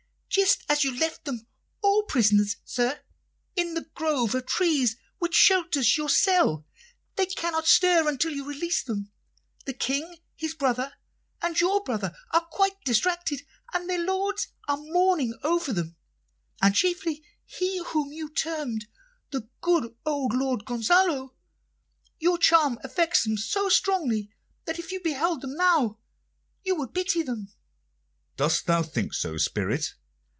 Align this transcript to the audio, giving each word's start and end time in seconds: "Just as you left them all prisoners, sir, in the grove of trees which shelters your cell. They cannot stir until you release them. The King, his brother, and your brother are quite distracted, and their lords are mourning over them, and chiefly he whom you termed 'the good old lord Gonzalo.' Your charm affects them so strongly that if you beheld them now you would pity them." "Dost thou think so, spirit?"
"Just 0.33 0.63
as 0.69 0.85
you 0.85 0.97
left 0.97 1.25
them 1.25 1.45
all 1.81 2.03
prisoners, 2.03 2.55
sir, 2.63 3.01
in 3.57 3.73
the 3.73 3.89
grove 3.93 4.33
of 4.33 4.45
trees 4.45 4.95
which 5.19 5.33
shelters 5.35 5.97
your 5.97 6.07
cell. 6.07 6.65
They 7.17 7.25
cannot 7.25 7.67
stir 7.67 8.07
until 8.07 8.31
you 8.31 8.45
release 8.45 8.81
them. 8.81 9.11
The 9.65 9.73
King, 9.73 10.19
his 10.33 10.53
brother, 10.53 10.93
and 11.41 11.59
your 11.59 11.83
brother 11.83 12.13
are 12.31 12.45
quite 12.45 12.81
distracted, 12.85 13.41
and 13.73 13.89
their 13.89 13.99
lords 14.01 14.47
are 14.69 14.77
mourning 14.77 15.37
over 15.43 15.73
them, 15.73 15.97
and 16.61 16.73
chiefly 16.73 17.25
he 17.45 17.83
whom 17.87 18.13
you 18.13 18.29
termed 18.29 18.87
'the 19.31 19.49
good 19.59 19.97
old 20.05 20.33
lord 20.33 20.63
Gonzalo.' 20.63 21.35
Your 22.19 22.37
charm 22.37 22.79
affects 22.85 23.25
them 23.25 23.35
so 23.35 23.67
strongly 23.67 24.31
that 24.63 24.79
if 24.79 24.93
you 24.93 25.01
beheld 25.03 25.41
them 25.41 25.55
now 25.57 25.99
you 26.63 26.75
would 26.77 26.93
pity 26.93 27.21
them." 27.21 27.51
"Dost 28.37 28.65
thou 28.65 28.81
think 28.81 29.13
so, 29.13 29.35
spirit?" 29.35 29.95